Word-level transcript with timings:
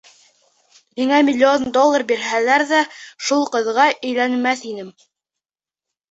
Миңә 0.99 1.17
миллион 1.25 1.65
доллар 1.75 2.03
бирһәләр 2.11 2.65
ҙә 2.71 2.79
шул 3.27 3.45
ҡыҙға 3.57 3.85
өйләнмәҫ 4.07 4.65
инем. 4.71 4.89